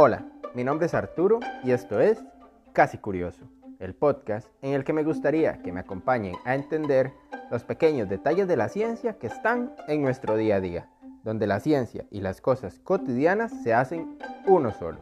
Hola, 0.00 0.24
mi 0.54 0.62
nombre 0.62 0.86
es 0.86 0.94
Arturo 0.94 1.40
y 1.64 1.72
esto 1.72 1.98
es 1.98 2.24
Casi 2.72 2.98
Curioso, 2.98 3.50
el 3.80 3.96
podcast 3.96 4.46
en 4.62 4.74
el 4.74 4.84
que 4.84 4.92
me 4.92 5.02
gustaría 5.02 5.60
que 5.60 5.72
me 5.72 5.80
acompañen 5.80 6.36
a 6.44 6.54
entender 6.54 7.12
los 7.50 7.64
pequeños 7.64 8.08
detalles 8.08 8.46
de 8.46 8.56
la 8.56 8.68
ciencia 8.68 9.18
que 9.18 9.26
están 9.26 9.74
en 9.88 10.00
nuestro 10.02 10.36
día 10.36 10.54
a 10.54 10.60
día, 10.60 10.88
donde 11.24 11.48
la 11.48 11.58
ciencia 11.58 12.04
y 12.12 12.20
las 12.20 12.40
cosas 12.40 12.78
cotidianas 12.78 13.50
se 13.64 13.74
hacen 13.74 14.20
uno 14.46 14.70
solo. 14.70 15.00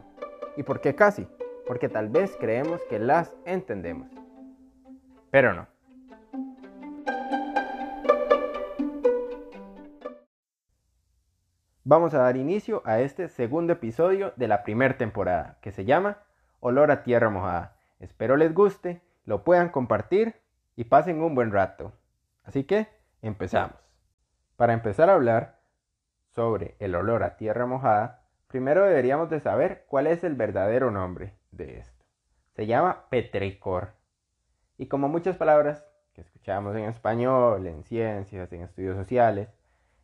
¿Y 0.55 0.63
por 0.63 0.81
qué 0.81 0.95
casi? 0.95 1.27
Porque 1.67 1.89
tal 1.89 2.09
vez 2.09 2.35
creemos 2.39 2.81
que 2.89 2.97
las 2.97 3.31
entendemos. 3.45 4.09
Pero 5.29 5.53
no. 5.53 5.76
Vamos 11.89 12.13
a 12.13 12.17
dar 12.17 12.35
inicio 12.35 12.81
a 12.83 12.99
este 12.99 13.29
segundo 13.29 13.71
episodio 13.71 14.33
de 14.35 14.49
la 14.49 14.63
primera 14.63 14.97
temporada, 14.97 15.57
que 15.61 15.71
se 15.71 15.85
llama 15.85 16.17
Olor 16.59 16.91
a 16.91 17.01
Tierra 17.01 17.29
Mojada. 17.29 17.77
Espero 18.01 18.35
les 18.35 18.53
guste, 18.53 19.01
lo 19.23 19.45
puedan 19.45 19.69
compartir 19.69 20.35
y 20.75 20.83
pasen 20.83 21.21
un 21.23 21.33
buen 21.33 21.53
rato. 21.53 21.93
Así 22.43 22.65
que, 22.65 22.89
empezamos. 23.21 23.77
Para 24.57 24.73
empezar 24.73 25.09
a 25.09 25.13
hablar 25.13 25.61
sobre 26.35 26.75
el 26.79 26.93
olor 26.93 27.23
a 27.23 27.37
tierra 27.37 27.65
mojada, 27.65 28.21
primero 28.47 28.83
deberíamos 28.83 29.29
de 29.29 29.39
saber 29.39 29.85
cuál 29.87 30.07
es 30.07 30.25
el 30.25 30.35
verdadero 30.35 30.91
nombre 30.91 31.35
de 31.51 31.79
esto. 31.79 32.03
Se 32.51 32.67
llama 32.67 33.05
petricor. 33.09 33.93
Y 34.77 34.87
como 34.87 35.07
muchas 35.07 35.37
palabras 35.37 35.85
que 36.11 36.19
escuchamos 36.19 36.75
en 36.75 36.83
español, 36.83 37.65
en 37.65 37.85
ciencias, 37.85 38.51
en 38.51 38.63
estudios 38.63 38.97
sociales, 38.97 39.47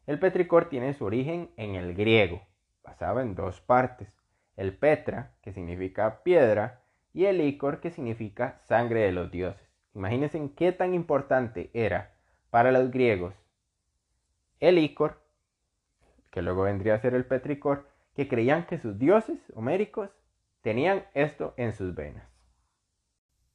el 0.06 0.20
petricor 0.20 0.70
tiene 0.70 0.94
su 0.94 1.06
origen 1.06 1.50
en 1.58 1.76
el 1.76 1.94
griego, 1.96 2.42
basado 2.84 3.22
en 3.22 3.36
dos 3.36 3.62
partes, 3.62 4.22
el 4.58 4.76
petra, 4.76 5.34
que 5.42 5.54
significa 5.54 6.24
piedra, 6.24 6.82
y 7.14 7.26
el 7.26 7.42
icor, 7.42 7.80
que 7.80 7.92
significa 7.92 8.60
sangre 8.64 9.02
de 9.02 9.12
los 9.12 9.32
dioses. 9.32 9.68
Imagínense 9.94 10.52
qué 10.56 10.72
tan 10.72 10.94
importante 10.94 11.70
era 11.74 12.16
para 12.50 12.72
los 12.72 12.92
griegos 12.92 13.36
el 14.60 14.78
icor, 14.78 15.22
que 16.32 16.42
luego 16.42 16.64
vendría 16.64 16.96
a 16.96 17.00
ser 17.00 17.16
el 17.16 17.26
petricor, 17.26 17.90
que 18.16 18.30
creían 18.30 18.66
que 18.66 18.78
sus 18.78 18.98
dioses 18.98 19.40
homéricos 19.56 20.10
tenían 20.62 21.04
esto 21.14 21.54
en 21.58 21.74
sus 21.74 21.94
venas. 21.94 22.30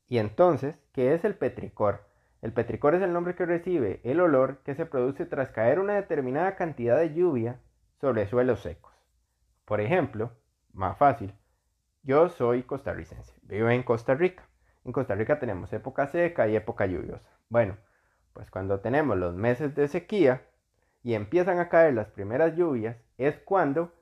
Y 0.06 0.18
entonces, 0.18 0.78
¿qué 0.92 1.14
es 1.14 1.24
el 1.24 1.34
petricor? 1.34 2.07
El 2.40 2.52
petricor 2.52 2.94
es 2.94 3.02
el 3.02 3.12
nombre 3.12 3.34
que 3.34 3.46
recibe 3.46 4.00
el 4.04 4.20
olor 4.20 4.58
que 4.58 4.74
se 4.74 4.86
produce 4.86 5.26
tras 5.26 5.50
caer 5.50 5.80
una 5.80 5.94
determinada 5.94 6.54
cantidad 6.54 6.96
de 6.96 7.12
lluvia 7.12 7.60
sobre 8.00 8.26
suelos 8.28 8.60
secos. 8.60 8.94
Por 9.64 9.80
ejemplo, 9.80 10.32
más 10.72 10.96
fácil, 10.96 11.34
yo 12.04 12.28
soy 12.28 12.62
costarricense, 12.62 13.34
vivo 13.42 13.68
en 13.70 13.82
Costa 13.82 14.14
Rica. 14.14 14.48
En 14.84 14.92
Costa 14.92 15.14
Rica 15.14 15.40
tenemos 15.40 15.72
época 15.72 16.06
seca 16.06 16.46
y 16.48 16.54
época 16.54 16.86
lluviosa. 16.86 17.28
Bueno, 17.48 17.76
pues 18.32 18.50
cuando 18.50 18.80
tenemos 18.80 19.18
los 19.18 19.34
meses 19.34 19.74
de 19.74 19.88
sequía 19.88 20.46
y 21.02 21.14
empiezan 21.14 21.58
a 21.58 21.68
caer 21.68 21.94
las 21.94 22.08
primeras 22.08 22.54
lluvias, 22.56 22.96
es 23.18 23.36
cuando 23.38 23.92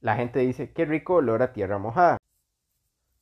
la 0.00 0.14
gente 0.14 0.38
dice, 0.38 0.72
qué 0.72 0.84
rico 0.84 1.14
olor 1.14 1.42
a 1.42 1.52
tierra 1.52 1.78
mojada. 1.78 2.18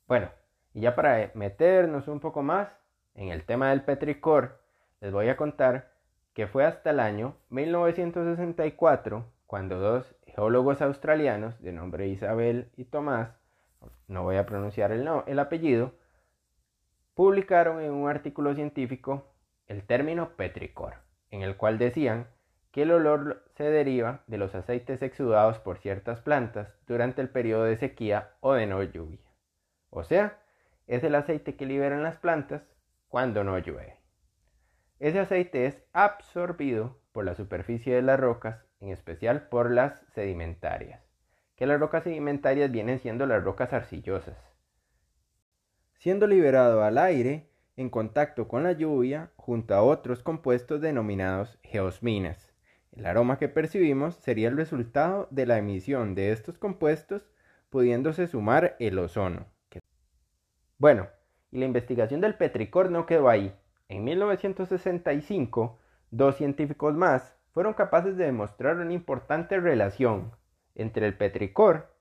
Bueno, 0.07 0.31
y 0.75 0.83
ya 0.83 0.95
para 0.95 1.31
meternos 1.35 2.07
un 2.07 2.21
poco 2.21 2.43
más, 2.43 2.69
en 3.17 3.31
el 3.31 3.45
tema 3.45 3.71
del 3.71 3.83
petricor, 3.83 4.61
les 5.01 5.13
voy 5.13 5.29
a 5.29 5.37
contar 5.37 5.91
que 6.35 6.47
fue 6.47 6.65
hasta 6.65 6.91
el 6.91 7.01
año 7.01 7.35
1964 7.49 9.25
cuando 9.47 9.81
dos 9.81 10.15
geólogos 10.27 10.83
australianos 10.83 11.61
de 11.63 11.73
nombre 11.73 12.09
Isabel 12.09 12.71
y 12.77 12.85
Tomás, 12.85 13.31
no 14.07 14.23
voy 14.23 14.37
a 14.37 14.45
pronunciar 14.45 14.93
el, 14.93 15.09
el 15.27 15.39
apellido, 15.39 15.95
publicaron 17.15 17.81
en 17.81 17.93
un 17.93 18.09
artículo 18.09 18.55
científico 18.55 19.33
el 19.67 19.85
término 19.85 20.37
petricor, 20.37 20.97
en 21.31 21.43
el 21.43 21.57
cual 21.57 21.79
decían 21.79 22.27
que 22.71 22.83
el 22.83 22.91
olor 22.91 23.45
se 23.57 23.65
deriva 23.65 24.21
de 24.27 24.37
los 24.37 24.55
aceites 24.55 25.01
exudados 25.01 25.59
por 25.59 25.79
ciertas 25.79 26.21
plantas 26.21 26.69
durante 26.87 27.23
el 27.23 27.31
periodo 27.31 27.65
de 27.65 27.79
sequía 27.79 28.33
o 28.41 28.53
de 28.53 28.67
no 28.67 28.83
lluvia. 28.83 29.25
O 29.89 30.05
sea, 30.05 30.39
es 30.87 31.03
el 31.03 31.15
aceite 31.15 31.57
que 31.57 31.65
liberan 31.65 32.03
las 32.03 32.19
plantas 32.19 32.63
cuando 33.17 33.45
no 33.45 33.59
llueve. 33.59 33.97
Ese 34.99 35.21
aceite 35.21 35.65
es 35.65 35.83
absorbido 35.95 37.01
por 37.13 37.25
la 37.25 37.35
superficie 37.35 37.95
de 37.95 38.03
las 38.03 38.21
rocas, 38.21 38.67
en 38.79 38.91
especial 38.91 39.49
por 39.49 39.71
las 39.71 40.05
sedimentarias, 40.13 41.01
que 41.55 41.65
las 41.65 41.81
rocas 41.81 42.05
sedimentarias 42.05 42.71
vienen 42.71 42.99
siendo 42.99 43.25
las 43.25 43.43
rocas 43.43 43.73
arcillosas. 43.73 44.37
Siendo 45.95 46.27
liberado 46.27 46.85
al 46.85 46.99
aire 46.99 47.49
en 47.79 47.89
contacto 47.89 48.49
con 48.49 48.65
la 48.65 48.73
lluvia 48.73 49.31
junto 49.37 49.75
a 49.75 49.83
otros 49.83 50.23
compuestos 50.23 50.83
denominados 50.83 51.59
geosminas. 51.63 52.53
El 52.93 53.07
aroma 53.07 53.39
que 53.39 53.49
percibimos 53.49 54.17
sería 54.17 54.49
el 54.49 54.59
resultado 54.59 55.27
de 55.31 55.47
la 55.47 55.57
emisión 55.57 56.15
de 56.15 56.33
estos 56.33 56.59
compuestos, 56.59 57.31
pudiéndose 57.71 58.27
sumar 58.27 58.77
el 58.79 58.99
ozono. 58.99 59.47
Bueno, 60.77 61.09
y 61.51 61.59
la 61.59 61.65
investigación 61.65 62.21
del 62.21 62.35
petricor 62.35 62.91
no 62.91 63.07
quedó 63.07 63.29
ahí. 63.29 63.55
En 63.89 64.05
1965, 64.05 65.79
dos 66.11 66.37
científicos 66.37 66.95
más 66.95 67.37
fueron 67.53 67.75
capaces 67.75 68.17
de 68.17 68.27
demostrar 68.27 68.77
una 68.77 68.93
importante 68.93 69.59
relación 69.59 70.33
entre 70.75 71.07
el 71.07 71.17
petricor 71.17 71.95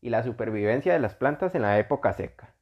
y 0.00 0.10
la 0.10 0.22
supervivencia 0.22 0.92
de 0.92 0.98
las 0.98 1.14
plantas 1.14 1.54
en 1.54 1.62
la 1.62 1.78
época 1.78 2.12
seca. 2.12 2.54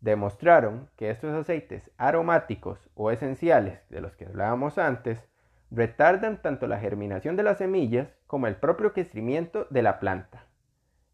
Demostraron 0.00 0.90
que 0.96 1.10
estos 1.10 1.34
aceites 1.34 1.90
aromáticos 1.96 2.78
o 2.94 3.10
esenciales 3.10 3.80
de 3.88 4.00
los 4.00 4.14
que 4.16 4.26
hablábamos 4.26 4.78
antes 4.78 5.26
retardan 5.70 6.42
tanto 6.42 6.66
la 6.66 6.78
germinación 6.78 7.36
de 7.36 7.42
las 7.42 7.58
semillas 7.58 8.08
como 8.26 8.46
el 8.46 8.56
propio 8.56 8.92
crecimiento 8.92 9.66
de 9.70 9.82
la 9.82 9.98
planta. 9.98 10.46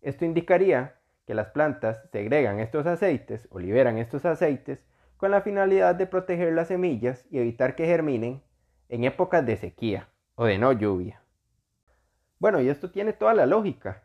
Esto 0.03 0.25
indicaría 0.25 0.97
que 1.32 1.37
las 1.37 1.48
plantas 1.48 1.98
segregan 2.12 2.60
estos 2.60 2.84
aceites 2.84 3.48
o 3.50 3.59
liberan 3.59 3.97
estos 3.97 4.26
aceites 4.26 4.84
con 5.16 5.31
la 5.31 5.41
finalidad 5.41 5.94
de 5.94 6.06
proteger 6.06 6.53
las 6.53 6.69
semillas 6.69 7.25
y 7.31 7.38
evitar 7.38 7.75
que 7.75 7.87
germinen 7.87 8.43
en 8.91 9.04
épocas 9.04 9.47
de 9.47 9.56
sequía 9.56 10.10
o 10.34 10.44
de 10.44 10.59
no 10.59 10.72
lluvia. 10.72 11.22
Bueno, 12.38 12.60
y 12.60 12.69
esto 12.69 12.91
tiene 12.91 13.15
toda 13.15 13.32
la 13.32 13.47
lógica. 13.47 14.03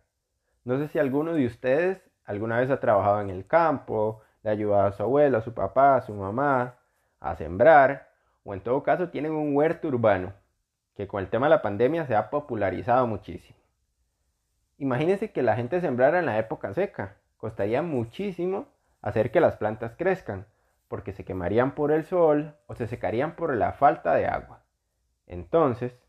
No 0.64 0.78
sé 0.78 0.88
si 0.88 1.00
alguno 1.00 1.34
de 1.34 1.46
ustedes 1.46 2.02
alguna 2.24 2.60
vez 2.60 2.70
ha 2.70 2.80
trabajado 2.80 3.20
en 3.20 3.30
el 3.30 3.46
campo, 3.46 4.22
le 4.42 4.50
ha 4.50 4.54
ayudado 4.54 4.88
a 4.88 4.94
su 4.94 5.04
abuelo, 5.04 5.40
a 5.40 5.42
su 5.42 5.54
papá, 5.54 5.98
a 5.98 6.02
su 6.04 6.14
mamá 6.14 6.76
a 7.20 7.36
sembrar, 7.36 8.08
o 8.46 8.54
en 8.54 8.62
todo 8.62 8.84
caso 8.84 9.10
tienen 9.10 9.34
un 9.34 9.54
huerto 9.54 9.90
urbano, 9.90 10.32
que 10.96 11.10
con 11.10 11.20
el 11.20 11.30
tema 11.30 11.48
de 11.48 11.56
la 11.56 11.62
pandemia 11.62 12.06
se 12.06 12.16
ha 12.16 12.30
popularizado 12.30 13.06
muchísimo. 13.06 13.60
Imagínense 14.78 15.32
que 15.32 15.42
la 15.42 15.56
gente 15.56 15.82
sembrara 15.82 16.20
en 16.20 16.28
la 16.28 16.38
época 16.38 16.74
seca. 16.74 17.18
Costaría 17.38 17.82
muchísimo 17.82 18.68
hacer 19.02 19.32
que 19.32 19.42
las 19.42 19.56
plantas 19.56 19.96
crezcan, 19.96 20.46
porque 20.88 21.14
se 21.14 21.26
quemarían 21.26 21.74
por 21.74 21.92
el 21.92 22.06
sol 22.06 22.56
o 22.68 22.76
se 22.76 22.88
secarían 22.88 23.36
por 23.36 23.56
la 23.56 23.74
falta 23.74 24.14
de 24.14 24.28
agua. 24.28 24.64
Entonces, 25.26 26.00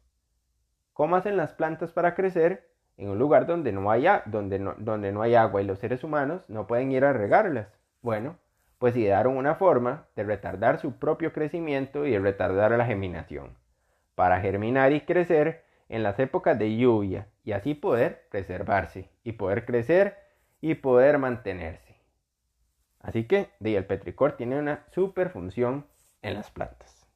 ¿cómo 0.93 1.17
hacen 1.17 1.37
las 1.37 1.53
plantas 1.53 1.93
para 1.93 2.15
crecer 2.15 2.69
en 2.97 3.09
un 3.09 3.19
lugar 3.19 3.47
donde 3.47 3.73
no, 3.73 3.83
donde 4.27 4.59
donde 4.79 5.13
no 5.13 5.23
hay 5.23 5.35
agua 5.35 5.63
y 5.63 5.67
los 5.67 5.79
seres 5.79 6.05
humanos 6.05 6.43
no 6.49 6.67
pueden 6.67 6.93
ir 6.93 7.05
a 7.05 7.13
regarlas? 7.13 7.69
Bueno, 8.03 8.37
pues 8.79 8.97
idearon 8.97 9.37
una 9.37 9.57
forma 9.57 10.07
de 10.15 10.25
retardar 10.25 10.79
su 10.79 10.99
propio 10.99 11.33
crecimiento 11.33 12.07
y 12.07 12.13
de 12.13 12.21
retardar 12.21 12.73
la 12.73 12.87
germinación. 12.87 13.57
Para 14.15 14.41
germinar 14.41 14.93
y 14.93 15.01
crecer 15.01 15.65
en 15.89 16.03
las 16.03 16.19
épocas 16.19 16.59
de 16.59 16.77
lluvia 16.77 17.29
y 17.45 17.53
así 17.53 17.75
poder 17.75 18.29
preservarse 18.31 19.11
y 19.25 19.33
poder 19.33 19.65
crecer 19.65 20.19
y 20.61 20.75
poder 20.75 21.19
mantenerse. 21.19 21.97
Así 23.01 23.25
que 23.25 23.51
el 23.61 23.87
petricor 23.87 24.37
tiene 24.37 24.59
una 24.59 24.85
super 24.91 25.31
función 25.31 25.87
en 26.23 26.35
las 26.35 26.51
plantas. 26.51 27.07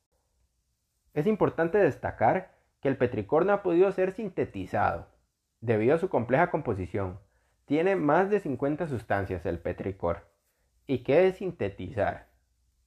Es 1.12 1.26
importante 1.26 1.79
destacar 1.79 2.55
que 2.81 2.88
el 2.88 2.96
petricor 2.96 3.44
no 3.44 3.52
ha 3.52 3.62
podido 3.62 3.91
ser 3.93 4.12
sintetizado 4.12 5.08
debido 5.61 5.94
a 5.94 5.99
su 5.99 6.08
compleja 6.08 6.50
composición. 6.50 7.20
Tiene 7.67 7.96
más 7.96 8.31
de 8.31 8.41
50 8.41 8.88
sustancias 8.88 9.46
el 9.46 9.58
petricor. 9.58 10.29
¿Y 10.87 11.05
qué 11.05 11.29
es 11.29 11.37
sintetizar? 11.37 12.29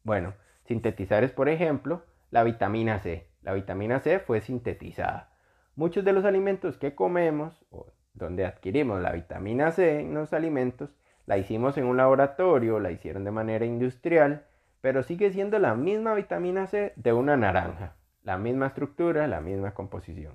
Bueno, 0.03 0.33
sintetizar 0.65 1.23
es, 1.23 1.31
por 1.31 1.47
ejemplo, 1.47 2.03
la 2.31 2.43
vitamina 2.43 2.99
C. 2.99 3.29
La 3.41 3.53
vitamina 3.53 3.99
C 3.99 4.19
fue 4.19 4.41
sintetizada. 4.41 5.34
Muchos 5.75 6.05
de 6.05 6.13
los 6.13 6.25
alimentos 6.25 6.77
que 6.77 6.95
comemos 6.95 7.65
o 7.69 7.87
donde 8.13 8.45
adquirimos 8.45 9.01
la 9.01 9.11
vitamina 9.11 9.71
C 9.71 9.99
en 9.99 10.13
los 10.13 10.31
alimentos, 10.33 10.89
la 11.25 11.37
hicimos 11.37 11.77
en 11.77 11.85
un 11.85 11.97
laboratorio, 11.97 12.79
la 12.79 12.91
hicieron 12.91 13.25
de 13.25 13.31
manera 13.31 13.65
industrial, 13.65 14.45
pero 14.79 15.03
sigue 15.03 15.31
siendo 15.31 15.59
la 15.59 15.75
misma 15.75 16.13
vitamina 16.13 16.67
C 16.67 16.93
de 16.95 17.11
una 17.11 17.35
naranja, 17.35 17.95
la 18.23 18.37
misma 18.37 18.67
estructura, 18.67 19.27
la 19.27 19.41
misma 19.41 19.73
composición. 19.73 20.33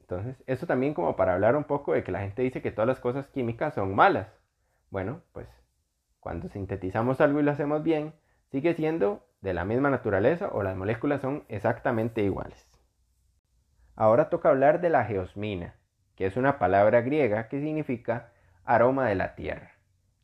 Entonces, 0.00 0.42
eso 0.46 0.66
también 0.66 0.94
como 0.94 1.14
para 1.14 1.34
hablar 1.34 1.54
un 1.54 1.64
poco 1.64 1.92
de 1.92 2.02
que 2.02 2.12
la 2.12 2.20
gente 2.20 2.42
dice 2.42 2.62
que 2.62 2.70
todas 2.70 2.88
las 2.88 2.98
cosas 2.98 3.28
químicas 3.28 3.74
son 3.74 3.94
malas. 3.94 4.28
Bueno, 4.90 5.20
pues 5.32 5.46
cuando 6.18 6.48
sintetizamos 6.48 7.20
algo 7.20 7.40
y 7.40 7.42
lo 7.42 7.50
hacemos 7.50 7.82
bien, 7.82 8.14
sigue 8.50 8.74
siendo 8.74 9.26
de 9.40 9.54
la 9.54 9.64
misma 9.64 9.90
naturaleza 9.90 10.48
o 10.52 10.62
las 10.62 10.76
moléculas 10.76 11.20
son 11.20 11.44
exactamente 11.48 12.22
iguales. 12.22 12.67
Ahora 14.00 14.28
toca 14.28 14.50
hablar 14.50 14.80
de 14.80 14.90
la 14.90 15.04
geosmina, 15.06 15.74
que 16.14 16.26
es 16.26 16.36
una 16.36 16.60
palabra 16.60 17.00
griega 17.00 17.48
que 17.48 17.60
significa 17.60 18.30
aroma 18.64 19.08
de 19.08 19.16
la 19.16 19.34
tierra. 19.34 19.72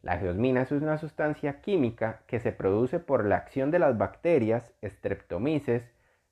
La 0.00 0.16
geosmina 0.16 0.62
es 0.62 0.70
una 0.70 0.96
sustancia 0.96 1.60
química 1.60 2.20
que 2.28 2.38
se 2.38 2.52
produce 2.52 3.00
por 3.00 3.24
la 3.24 3.34
acción 3.34 3.72
de 3.72 3.80
las 3.80 3.98
bacterias 3.98 4.72
Streptomyces, 4.80 5.90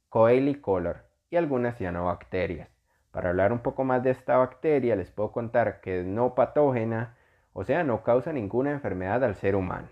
color 0.08 0.98
y 1.30 1.36
algunas 1.36 1.76
cianobacterias. 1.78 2.68
Para 3.10 3.30
hablar 3.30 3.52
un 3.52 3.58
poco 3.58 3.82
más 3.82 4.04
de 4.04 4.10
esta 4.10 4.36
bacteria, 4.36 4.94
les 4.94 5.10
puedo 5.10 5.32
contar 5.32 5.80
que 5.80 5.98
es 5.98 6.06
no 6.06 6.36
patógena, 6.36 7.16
o 7.54 7.64
sea, 7.64 7.82
no 7.82 8.04
causa 8.04 8.32
ninguna 8.32 8.70
enfermedad 8.70 9.24
al 9.24 9.34
ser 9.34 9.56
humano. 9.56 9.88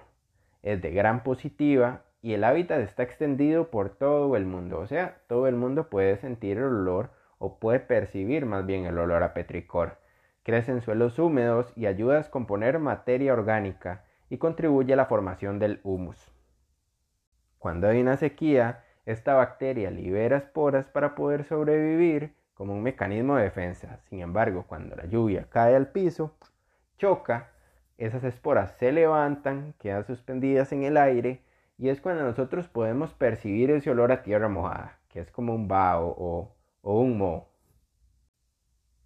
Es 0.62 0.80
de 0.82 0.92
gran 0.92 1.24
positiva 1.24 2.02
y 2.22 2.34
el 2.34 2.44
hábitat 2.44 2.78
está 2.78 3.02
extendido 3.02 3.72
por 3.72 3.88
todo 3.88 4.36
el 4.36 4.46
mundo, 4.46 4.78
o 4.78 4.86
sea, 4.86 5.16
todo 5.26 5.48
el 5.48 5.56
mundo 5.56 5.90
puede 5.90 6.16
sentir 6.16 6.58
el 6.58 6.62
olor 6.62 7.18
o 7.40 7.58
puede 7.58 7.80
percibir 7.80 8.44
más 8.44 8.66
bien 8.66 8.84
el 8.84 8.98
olor 8.98 9.22
a 9.22 9.32
petricor. 9.32 9.96
Crece 10.42 10.72
en 10.72 10.82
suelos 10.82 11.18
húmedos 11.18 11.72
y 11.74 11.86
ayuda 11.86 12.14
a 12.14 12.18
descomponer 12.18 12.78
materia 12.78 13.32
orgánica 13.32 14.04
y 14.28 14.36
contribuye 14.36 14.92
a 14.92 14.96
la 14.96 15.06
formación 15.06 15.58
del 15.58 15.80
humus. 15.82 16.32
Cuando 17.58 17.88
hay 17.88 18.00
una 18.02 18.18
sequía, 18.18 18.84
esta 19.06 19.34
bacteria 19.34 19.90
libera 19.90 20.36
esporas 20.36 20.86
para 20.86 21.14
poder 21.14 21.44
sobrevivir 21.44 22.34
como 22.54 22.74
un 22.74 22.82
mecanismo 22.82 23.36
de 23.36 23.44
defensa. 23.44 24.00
Sin 24.10 24.20
embargo, 24.20 24.66
cuando 24.66 24.94
la 24.94 25.06
lluvia 25.06 25.46
cae 25.48 25.74
al 25.74 25.88
piso, 25.88 26.36
choca, 26.98 27.52
esas 27.96 28.22
esporas 28.22 28.72
se 28.78 28.92
levantan, 28.92 29.74
quedan 29.78 30.04
suspendidas 30.06 30.72
en 30.72 30.82
el 30.82 30.98
aire 30.98 31.42
y 31.78 31.88
es 31.88 32.02
cuando 32.02 32.22
nosotros 32.22 32.68
podemos 32.68 33.14
percibir 33.14 33.70
ese 33.70 33.90
olor 33.90 34.12
a 34.12 34.22
tierra 34.22 34.50
mojada, 34.50 34.98
que 35.08 35.20
es 35.20 35.30
como 35.30 35.54
un 35.54 35.68
vaho 35.68 36.14
o, 36.18 36.54
o 36.82 37.00
un 37.00 37.18
moho. 37.18 37.50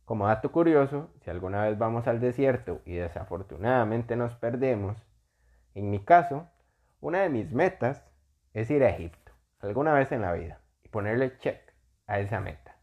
Como 0.05 0.27
dato 0.27 0.53
curioso, 0.53 1.11
si 1.21 1.31
alguna 1.31 1.65
vez 1.65 1.79
vamos 1.79 2.07
al 2.07 2.21
desierto 2.21 2.83
y 2.85 2.95
desafortunadamente 2.95 4.17
nos 4.17 4.37
perdemos, 4.37 4.97
en 5.75 5.91
mi 5.91 6.05
caso, 6.05 6.49
una 7.01 7.23
de 7.23 7.31
mis 7.31 7.53
metas 7.53 8.05
es 8.53 8.71
ir 8.71 8.85
a 8.85 8.91
Egipto, 8.91 9.33
alguna 9.61 9.93
vez 9.95 10.13
en 10.13 10.23
la 10.23 10.33
vida, 10.33 10.61
y 10.83 10.89
ponerle 10.89 11.39
check 11.39 11.75
a 12.07 12.21
esa 12.21 12.41
meta. 12.41 12.77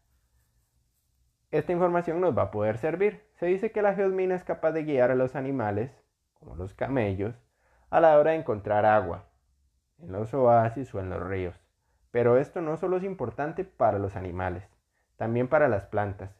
Esta 1.52 1.72
información 1.72 2.20
nos 2.20 2.36
va 2.36 2.44
a 2.44 2.50
poder 2.50 2.78
servir. 2.78 3.28
Se 3.34 3.46
dice 3.46 3.72
que 3.72 3.82
la 3.82 3.94
geosmina 3.94 4.34
es 4.34 4.42
capaz 4.42 4.72
de 4.72 4.84
guiar 4.84 5.10
a 5.10 5.14
los 5.14 5.36
animales, 5.36 5.90
como 6.32 6.56
los 6.56 6.74
camellos, 6.74 7.34
a 7.90 8.00
la 8.00 8.18
hora 8.18 8.30
de 8.30 8.38
encontrar 8.38 8.86
agua, 8.86 9.28
en 9.98 10.12
los 10.12 10.32
oasis 10.32 10.94
o 10.94 11.00
en 11.00 11.10
los 11.10 11.22
ríos. 11.22 11.54
Pero 12.10 12.38
esto 12.38 12.62
no 12.62 12.76
solo 12.78 12.96
es 12.96 13.04
importante 13.04 13.64
para 13.64 13.98
los 13.98 14.16
animales, 14.16 14.66
también 15.22 15.46
para 15.46 15.68
las 15.68 15.84
plantas. 15.84 16.32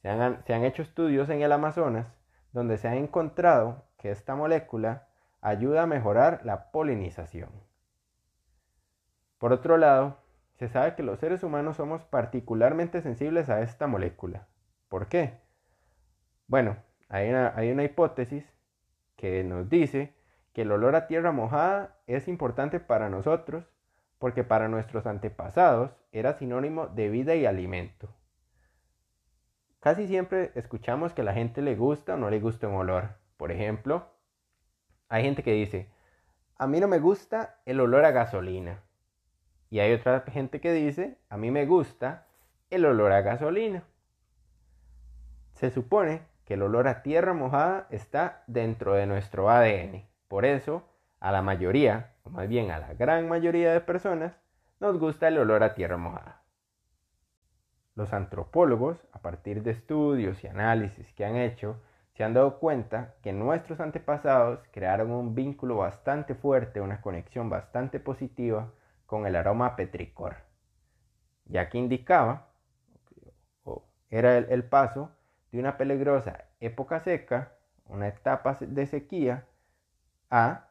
Se 0.00 0.08
han, 0.08 0.42
se 0.46 0.54
han 0.54 0.64
hecho 0.64 0.80
estudios 0.80 1.28
en 1.28 1.42
el 1.42 1.52
Amazonas 1.52 2.06
donde 2.54 2.78
se 2.78 2.88
ha 2.88 2.96
encontrado 2.96 3.84
que 3.98 4.10
esta 4.10 4.34
molécula 4.34 5.06
ayuda 5.42 5.82
a 5.82 5.86
mejorar 5.86 6.40
la 6.42 6.70
polinización. 6.70 7.50
Por 9.36 9.52
otro 9.52 9.76
lado, 9.76 10.16
se 10.54 10.70
sabe 10.70 10.94
que 10.94 11.02
los 11.02 11.18
seres 11.18 11.42
humanos 11.42 11.76
somos 11.76 12.04
particularmente 12.04 13.02
sensibles 13.02 13.50
a 13.50 13.60
esta 13.60 13.86
molécula. 13.86 14.46
¿Por 14.88 15.08
qué? 15.08 15.34
Bueno, 16.46 16.78
hay 17.10 17.28
una, 17.28 17.52
hay 17.54 17.70
una 17.70 17.84
hipótesis 17.84 18.50
que 19.16 19.44
nos 19.44 19.68
dice 19.68 20.14
que 20.54 20.62
el 20.62 20.72
olor 20.72 20.96
a 20.96 21.06
tierra 21.06 21.32
mojada 21.32 21.98
es 22.06 22.28
importante 22.28 22.80
para 22.80 23.10
nosotros 23.10 23.68
porque 24.18 24.42
para 24.42 24.68
nuestros 24.68 25.04
antepasados 25.04 25.90
era 26.12 26.32
sinónimo 26.32 26.86
de 26.86 27.10
vida 27.10 27.34
y 27.34 27.44
alimento. 27.44 28.08
Casi 29.82 30.06
siempre 30.06 30.52
escuchamos 30.54 31.12
que 31.12 31.22
a 31.22 31.24
la 31.24 31.34
gente 31.34 31.60
le 31.60 31.74
gusta 31.74 32.14
o 32.14 32.16
no 32.16 32.30
le 32.30 32.38
gusta 32.38 32.68
un 32.68 32.76
olor. 32.76 33.16
Por 33.36 33.50
ejemplo, 33.50 34.06
hay 35.08 35.24
gente 35.24 35.42
que 35.42 35.50
dice, 35.50 35.90
a 36.56 36.68
mí 36.68 36.78
no 36.78 36.86
me 36.86 37.00
gusta 37.00 37.58
el 37.66 37.80
olor 37.80 38.04
a 38.04 38.12
gasolina. 38.12 38.80
Y 39.70 39.80
hay 39.80 39.92
otra 39.92 40.20
gente 40.30 40.60
que 40.60 40.72
dice, 40.72 41.18
a 41.28 41.36
mí 41.36 41.50
me 41.50 41.66
gusta 41.66 42.28
el 42.70 42.84
olor 42.84 43.10
a 43.10 43.22
gasolina. 43.22 43.82
Se 45.54 45.72
supone 45.72 46.22
que 46.44 46.54
el 46.54 46.62
olor 46.62 46.86
a 46.86 47.02
tierra 47.02 47.32
mojada 47.32 47.88
está 47.90 48.44
dentro 48.46 48.94
de 48.94 49.06
nuestro 49.06 49.50
ADN. 49.50 50.06
Por 50.28 50.44
eso, 50.44 50.88
a 51.18 51.32
la 51.32 51.42
mayoría, 51.42 52.14
o 52.22 52.30
más 52.30 52.46
bien 52.46 52.70
a 52.70 52.78
la 52.78 52.94
gran 52.94 53.28
mayoría 53.28 53.72
de 53.72 53.80
personas, 53.80 54.38
nos 54.78 54.96
gusta 55.00 55.26
el 55.26 55.38
olor 55.38 55.64
a 55.64 55.74
tierra 55.74 55.96
mojada. 55.96 56.41
Los 57.94 58.12
antropólogos, 58.12 58.98
a 59.12 59.20
partir 59.20 59.62
de 59.62 59.72
estudios 59.72 60.42
y 60.42 60.46
análisis 60.46 61.12
que 61.12 61.24
han 61.24 61.36
hecho, 61.36 61.80
se 62.14 62.24
han 62.24 62.34
dado 62.34 62.58
cuenta 62.58 63.14
que 63.22 63.32
nuestros 63.32 63.80
antepasados 63.80 64.60
crearon 64.70 65.10
un 65.10 65.34
vínculo 65.34 65.76
bastante 65.76 66.34
fuerte, 66.34 66.80
una 66.80 67.00
conexión 67.00 67.50
bastante 67.50 68.00
positiva 68.00 68.72
con 69.06 69.26
el 69.26 69.36
aroma 69.36 69.76
petricor, 69.76 70.36
ya 71.44 71.68
que 71.68 71.78
indicaba, 71.78 72.48
o 73.64 73.84
era 74.10 74.38
el, 74.38 74.46
el 74.50 74.64
paso 74.64 75.10
de 75.50 75.60
una 75.60 75.76
peligrosa 75.76 76.44
época 76.60 77.00
seca, 77.00 77.52
una 77.86 78.08
etapa 78.08 78.56
de 78.60 78.86
sequía, 78.86 79.46
a 80.30 80.68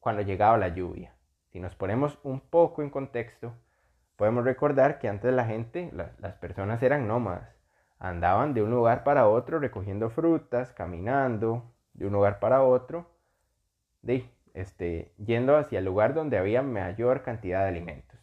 cuando 0.00 0.22
llegaba 0.22 0.58
la 0.58 0.68
lluvia. 0.68 1.14
Si 1.52 1.60
nos 1.60 1.76
ponemos 1.76 2.18
un 2.24 2.40
poco 2.40 2.82
en 2.82 2.90
contexto, 2.90 3.54
podemos 4.16 4.44
recordar 4.44 4.98
que 4.98 5.08
antes 5.08 5.32
la 5.32 5.44
gente, 5.44 5.90
las 5.92 6.34
personas 6.34 6.82
eran 6.82 7.06
nómadas, 7.06 7.56
andaban 7.98 8.54
de 8.54 8.62
un 8.62 8.70
lugar 8.70 9.04
para 9.04 9.28
otro 9.28 9.58
recogiendo 9.58 10.10
frutas, 10.10 10.72
caminando 10.72 11.74
de 11.94 12.06
un 12.06 12.12
lugar 12.12 12.38
para 12.40 12.62
otro, 12.62 13.10
de, 14.02 14.28
este, 14.54 15.12
yendo 15.18 15.56
hacia 15.56 15.78
el 15.78 15.84
lugar 15.84 16.14
donde 16.14 16.38
había 16.38 16.62
mayor 16.62 17.22
cantidad 17.22 17.62
de 17.62 17.68
alimentos. 17.68 18.18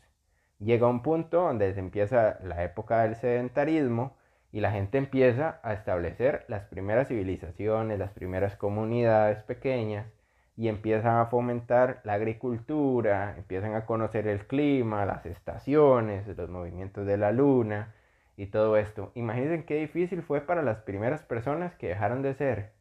Llega 0.60 0.88
un 0.88 1.02
punto 1.02 1.42
donde 1.42 1.74
se 1.74 1.80
empieza 1.80 2.40
la 2.44 2.64
época 2.64 3.04
del 3.04 3.16
sedentarismo 3.16 4.16
y 4.52 4.62
la 4.62 4.72
gente 4.72 4.98
empieza 4.98 5.60
a 5.64 5.74
establecer 5.74 6.46
las 6.48 6.66
primeras 6.66 7.08
civilizaciones, 7.08 8.00
las 8.00 8.12
primeras 8.12 8.56
comunidades 8.56 9.44
pequeñas, 9.44 10.08
y 10.56 10.68
empiezan 10.68 11.18
a 11.18 11.26
fomentar 11.28 12.02
la 12.04 12.14
agricultura, 12.14 13.36
empiezan 13.38 13.76
a 13.76 13.86
conocer 13.86 14.28
el 14.28 14.46
clima, 14.46 15.06
las 15.06 15.26
estaciones, 15.26 16.28
los 16.38 16.50
movimientos 16.50 17.06
de 17.08 17.18
la 17.18 17.32
luna 17.32 17.94
y 18.38 18.48
todo 18.48 18.78
esto. 18.78 19.12
Imagínense 19.16 19.66
qué 19.66 19.76
difícil 19.76 20.22
fue 20.22 20.42
para 20.42 20.62
las 20.62 20.78
primeras 20.80 21.24
personas 21.24 21.74
que 21.76 21.88
dejaron 21.88 22.22
de 22.22 22.36
ser, 22.36 22.74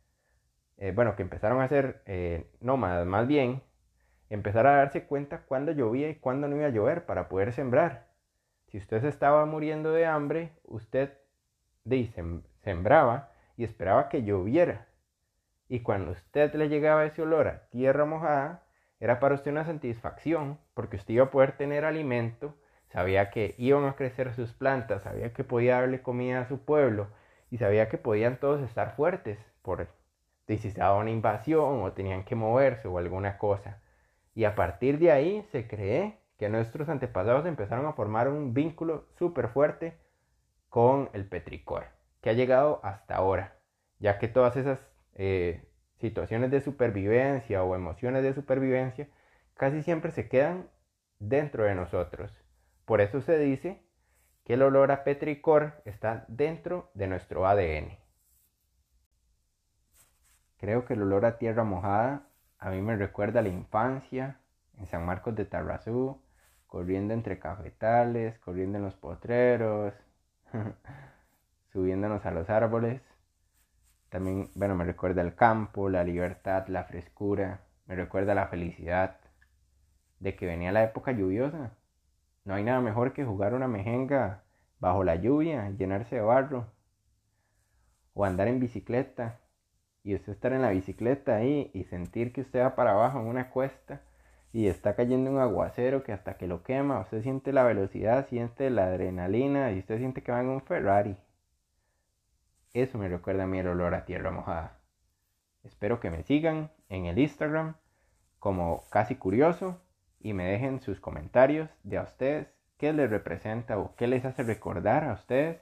eh, 0.76 0.92
bueno, 0.94 1.16
que 1.16 1.22
empezaron 1.22 1.62
a 1.62 1.68
ser 1.68 2.02
eh, 2.06 2.46
nómadas 2.60 3.06
más 3.06 3.26
bien, 3.26 3.62
empezar 4.28 4.66
a 4.66 4.76
darse 4.76 5.04
cuenta 5.06 5.42
cuándo 5.42 5.72
llovía 5.72 6.10
y 6.10 6.16
cuándo 6.16 6.48
no 6.48 6.56
iba 6.56 6.66
a 6.66 6.70
llover 6.70 7.06
para 7.06 7.28
poder 7.28 7.52
sembrar. 7.52 8.08
Si 8.68 8.78
usted 8.78 9.00
se 9.02 9.08
estaba 9.08 9.44
muriendo 9.46 9.92
de 9.92 10.06
hambre, 10.06 10.52
usted 10.64 11.18
sembraba 12.62 13.30
y 13.56 13.64
esperaba 13.64 14.08
que 14.08 14.24
lloviera 14.24 14.86
y 15.72 15.80
cuando 15.80 16.12
usted 16.12 16.52
le 16.54 16.68
llegaba 16.68 17.06
ese 17.06 17.22
olor 17.22 17.48
a 17.48 17.62
tierra 17.70 18.04
mojada, 18.04 18.62
era 19.00 19.18
para 19.20 19.34
usted 19.34 19.52
una 19.52 19.64
satisfacción, 19.64 20.58
porque 20.74 20.96
usted 20.96 21.14
iba 21.14 21.24
a 21.24 21.30
poder 21.30 21.56
tener 21.56 21.86
alimento, 21.86 22.54
sabía 22.90 23.30
que 23.30 23.54
iban 23.56 23.86
a 23.86 23.96
crecer 23.96 24.34
sus 24.34 24.52
plantas, 24.52 25.04
sabía 25.04 25.32
que 25.32 25.44
podía 25.44 25.80
darle 25.80 26.02
comida 26.02 26.42
a 26.42 26.46
su 26.46 26.62
pueblo 26.62 27.08
y 27.50 27.56
sabía 27.56 27.88
que 27.88 27.96
podían 27.96 28.36
todos 28.36 28.60
estar 28.60 28.96
fuertes 28.96 29.38
por 29.62 29.88
si 30.46 30.58
se 30.58 30.84
una 30.84 31.10
invasión 31.10 31.82
o 31.82 31.92
tenían 31.92 32.24
que 32.24 32.34
moverse 32.34 32.86
o 32.86 32.98
alguna 32.98 33.38
cosa. 33.38 33.80
Y 34.34 34.44
a 34.44 34.54
partir 34.54 34.98
de 34.98 35.10
ahí 35.10 35.42
se 35.52 35.66
cree 35.66 36.18
que 36.36 36.50
nuestros 36.50 36.90
antepasados 36.90 37.46
empezaron 37.46 37.86
a 37.86 37.94
formar 37.94 38.28
un 38.28 38.52
vínculo 38.52 39.06
súper 39.16 39.48
fuerte 39.48 39.96
con 40.68 41.08
el 41.14 41.26
petricor, 41.26 41.86
que 42.20 42.28
ha 42.28 42.34
llegado 42.34 42.80
hasta 42.82 43.16
ahora, 43.16 43.56
ya 44.00 44.18
que 44.18 44.28
todas 44.28 44.56
esas 44.56 44.91
eh, 45.14 45.64
situaciones 45.98 46.50
de 46.50 46.60
supervivencia 46.60 47.62
o 47.62 47.74
emociones 47.74 48.22
de 48.22 48.34
supervivencia 48.34 49.08
casi 49.54 49.82
siempre 49.82 50.10
se 50.10 50.28
quedan 50.28 50.68
dentro 51.18 51.64
de 51.64 51.74
nosotros. 51.74 52.36
Por 52.84 53.00
eso 53.00 53.20
se 53.20 53.38
dice 53.38 53.82
que 54.44 54.54
el 54.54 54.62
olor 54.62 54.90
a 54.90 55.04
petricor 55.04 55.80
está 55.84 56.24
dentro 56.28 56.90
de 56.94 57.06
nuestro 57.06 57.46
ADN. 57.46 57.98
Creo 60.58 60.84
que 60.84 60.94
el 60.94 61.02
olor 61.02 61.24
a 61.24 61.38
tierra 61.38 61.64
mojada 61.64 62.28
a 62.58 62.70
mí 62.70 62.80
me 62.80 62.96
recuerda 62.96 63.40
a 63.40 63.42
la 63.42 63.48
infancia 63.48 64.40
en 64.78 64.86
San 64.86 65.04
Marcos 65.04 65.34
de 65.34 65.44
Tarrazú, 65.44 66.20
corriendo 66.66 67.14
entre 67.14 67.38
cafetales, 67.38 68.38
corriendo 68.38 68.78
en 68.78 68.84
los 68.84 68.94
potreros, 68.94 69.94
subiéndonos 71.72 72.24
a 72.26 72.30
los 72.30 72.48
árboles 72.50 73.02
También, 74.12 74.50
bueno, 74.54 74.74
me 74.74 74.84
recuerda 74.84 75.22
el 75.22 75.34
campo, 75.34 75.88
la 75.88 76.04
libertad, 76.04 76.66
la 76.68 76.84
frescura, 76.84 77.62
me 77.86 77.96
recuerda 77.96 78.34
la 78.34 78.46
felicidad 78.48 79.16
de 80.20 80.36
que 80.36 80.44
venía 80.44 80.70
la 80.70 80.84
época 80.84 81.12
lluviosa. 81.12 81.78
No 82.44 82.52
hay 82.52 82.62
nada 82.62 82.82
mejor 82.82 83.14
que 83.14 83.24
jugar 83.24 83.54
una 83.54 83.68
mejenga 83.68 84.42
bajo 84.80 85.02
la 85.02 85.14
lluvia, 85.14 85.70
llenarse 85.70 86.16
de 86.16 86.20
barro, 86.20 86.66
o 88.12 88.26
andar 88.26 88.48
en 88.48 88.60
bicicleta, 88.60 89.40
y 90.04 90.14
usted 90.14 90.34
estar 90.34 90.52
en 90.52 90.60
la 90.60 90.72
bicicleta 90.72 91.36
ahí 91.36 91.70
y 91.72 91.84
sentir 91.84 92.34
que 92.34 92.42
usted 92.42 92.60
va 92.60 92.74
para 92.74 92.90
abajo 92.90 93.18
en 93.18 93.28
una 93.28 93.48
cuesta 93.48 94.02
y 94.52 94.66
está 94.66 94.94
cayendo 94.94 95.30
un 95.30 95.38
aguacero 95.38 96.02
que 96.02 96.12
hasta 96.12 96.36
que 96.36 96.46
lo 96.46 96.62
quema, 96.62 97.00
usted 97.00 97.22
siente 97.22 97.54
la 97.54 97.64
velocidad, 97.64 98.28
siente 98.28 98.68
la 98.68 98.88
adrenalina 98.88 99.72
y 99.72 99.78
usted 99.78 99.96
siente 99.96 100.22
que 100.22 100.32
va 100.32 100.42
en 100.42 100.48
un 100.50 100.60
Ferrari. 100.60 101.16
Eso 102.74 102.96
me 102.96 103.08
recuerda 103.08 103.44
a 103.44 103.46
mí 103.46 103.58
el 103.58 103.68
olor 103.68 103.94
a 103.94 104.06
tierra 104.06 104.30
mojada. 104.30 104.78
Espero 105.62 106.00
que 106.00 106.10
me 106.10 106.22
sigan 106.22 106.70
en 106.88 107.04
el 107.04 107.18
Instagram 107.18 107.76
como 108.38 108.88
casi 108.90 109.16
curioso 109.16 109.80
y 110.20 110.32
me 110.32 110.44
dejen 110.46 110.80
sus 110.80 110.98
comentarios 110.98 111.68
de 111.82 111.98
a 111.98 112.02
ustedes 112.02 112.48
qué 112.78 112.94
les 112.94 113.10
representa 113.10 113.78
o 113.78 113.94
qué 113.94 114.06
les 114.06 114.24
hace 114.24 114.42
recordar 114.42 115.04
a 115.04 115.12
ustedes 115.12 115.60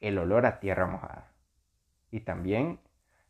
el 0.00 0.18
olor 0.18 0.46
a 0.46 0.58
tierra 0.58 0.86
mojada. 0.86 1.32
Y 2.10 2.20
también 2.20 2.80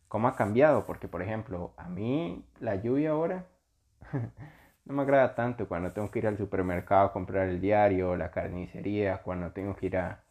cómo 0.08 0.28
ha 0.28 0.34
cambiado, 0.34 0.86
porque 0.86 1.06
por 1.06 1.20
ejemplo, 1.20 1.74
a 1.76 1.88
mí 1.88 2.46
la 2.60 2.76
lluvia 2.76 3.10
ahora 3.10 3.46
no 4.86 4.94
me 4.94 5.02
agrada 5.02 5.34
tanto 5.34 5.68
cuando 5.68 5.92
tengo 5.92 6.10
que 6.10 6.20
ir 6.20 6.26
al 6.26 6.38
supermercado 6.38 7.08
a 7.08 7.12
comprar 7.12 7.48
el 7.48 7.60
diario, 7.60 8.16
la 8.16 8.30
carnicería, 8.30 9.18
cuando 9.18 9.52
tengo 9.52 9.76
que 9.76 9.86
ir 9.86 9.98
a, 9.98 10.24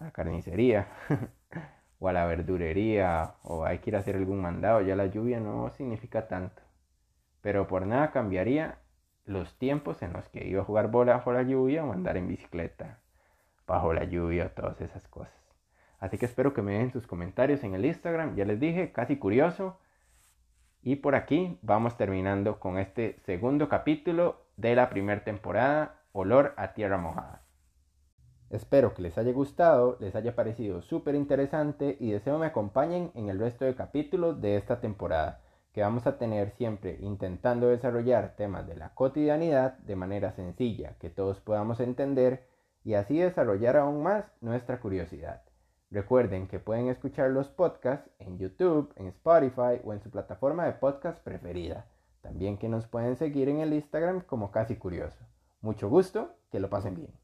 a 0.00 0.04
la 0.04 0.10
carnicería 0.10 0.88
o 1.98 2.08
a 2.08 2.12
la 2.12 2.26
verdurería 2.26 3.34
o 3.42 3.64
hay 3.64 3.78
que 3.78 3.90
ir 3.90 3.96
a 3.96 4.00
hacer 4.00 4.16
algún 4.16 4.40
mandado, 4.40 4.80
ya 4.80 4.96
la 4.96 5.06
lluvia 5.06 5.38
no 5.40 5.70
significa 5.70 6.26
tanto. 6.26 6.62
Pero 7.42 7.68
por 7.68 7.86
nada 7.86 8.10
cambiaría 8.10 8.78
los 9.24 9.56
tiempos 9.58 10.02
en 10.02 10.12
los 10.12 10.28
que 10.28 10.46
iba 10.46 10.62
a 10.62 10.64
jugar 10.64 10.90
bola 10.90 11.14
bajo 11.14 11.32
la 11.32 11.42
lluvia 11.42 11.84
o 11.84 11.92
andar 11.92 12.16
en 12.16 12.28
bicicleta 12.28 12.98
bajo 13.66 13.92
la 13.92 14.04
lluvia, 14.04 14.52
todas 14.54 14.80
esas 14.80 15.06
cosas. 15.06 15.32
Así 16.00 16.18
que 16.18 16.26
espero 16.26 16.54
que 16.54 16.62
me 16.62 16.72
dejen 16.72 16.90
sus 16.90 17.06
comentarios 17.06 17.62
en 17.62 17.74
el 17.74 17.84
Instagram. 17.84 18.34
Ya 18.34 18.44
les 18.44 18.58
dije, 18.58 18.90
casi 18.90 19.16
curioso. 19.16 19.78
Y 20.82 20.96
por 20.96 21.14
aquí 21.14 21.58
vamos 21.62 21.96
terminando 21.96 22.58
con 22.58 22.78
este 22.78 23.20
segundo 23.26 23.68
capítulo 23.68 24.46
de 24.56 24.74
la 24.74 24.88
primera 24.88 25.22
temporada, 25.22 26.00
Olor 26.12 26.54
a 26.56 26.72
Tierra 26.72 26.96
Mojada. 26.96 27.42
Espero 28.50 28.94
que 28.94 29.02
les 29.02 29.16
haya 29.16 29.32
gustado, 29.32 29.96
les 30.00 30.16
haya 30.16 30.34
parecido 30.34 30.82
súper 30.82 31.14
interesante 31.14 31.96
y 32.00 32.10
deseo 32.10 32.36
me 32.36 32.46
acompañen 32.46 33.12
en 33.14 33.28
el 33.28 33.38
resto 33.38 33.64
de 33.64 33.76
capítulos 33.76 34.40
de 34.40 34.56
esta 34.56 34.80
temporada, 34.80 35.40
que 35.72 35.82
vamos 35.82 36.08
a 36.08 36.18
tener 36.18 36.50
siempre 36.50 36.98
intentando 37.00 37.68
desarrollar 37.68 38.34
temas 38.34 38.66
de 38.66 38.74
la 38.74 38.92
cotidianidad 38.92 39.78
de 39.78 39.94
manera 39.94 40.32
sencilla, 40.32 40.96
que 40.98 41.10
todos 41.10 41.38
podamos 41.38 41.78
entender 41.78 42.48
y 42.82 42.94
así 42.94 43.18
desarrollar 43.18 43.76
aún 43.76 44.02
más 44.02 44.24
nuestra 44.40 44.80
curiosidad. 44.80 45.42
Recuerden 45.92 46.48
que 46.48 46.58
pueden 46.58 46.88
escuchar 46.88 47.30
los 47.30 47.48
podcasts 47.48 48.10
en 48.18 48.36
YouTube, 48.38 48.92
en 48.96 49.06
Spotify 49.06 49.80
o 49.84 49.92
en 49.92 50.00
su 50.00 50.10
plataforma 50.10 50.64
de 50.64 50.72
podcast 50.72 51.22
preferida. 51.22 51.86
También 52.20 52.58
que 52.58 52.68
nos 52.68 52.88
pueden 52.88 53.16
seguir 53.16 53.48
en 53.48 53.60
el 53.60 53.72
Instagram 53.72 54.22
como 54.22 54.50
Casi 54.50 54.74
Curioso. 54.74 55.24
Mucho 55.60 55.88
gusto, 55.88 56.34
que 56.50 56.58
lo 56.58 56.68
pasen 56.68 56.96
bien. 56.96 57.19